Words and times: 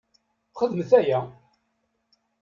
Xedmet 0.59 0.91
aya! 0.99 1.19